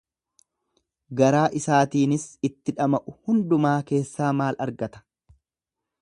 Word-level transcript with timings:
garaa 1.19 1.43
isaatiinis 1.59 2.25
itti 2.49 2.75
dhama'u 2.79 3.15
hundumaa 3.19 3.77
keessaa 3.93 4.35
maal 4.41 4.61
argata? 4.69 5.05